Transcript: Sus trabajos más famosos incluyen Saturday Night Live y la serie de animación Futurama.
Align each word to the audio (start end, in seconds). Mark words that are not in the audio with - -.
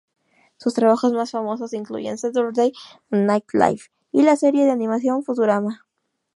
Sus 0.57 0.73
trabajos 0.73 1.13
más 1.13 1.29
famosos 1.29 1.73
incluyen 1.73 2.17
Saturday 2.17 2.73
Night 3.11 3.43
Live 3.53 3.83
y 4.11 4.23
la 4.23 4.35
serie 4.35 4.65
de 4.65 4.71
animación 4.71 5.23
Futurama. 5.23 5.85